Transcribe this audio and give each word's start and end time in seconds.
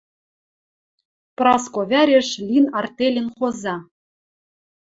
Праско 1.37 1.81
вӓреш 1.91 2.29
лин 2.47 2.65
артельӹн 2.79 3.27
хоза 3.37 3.75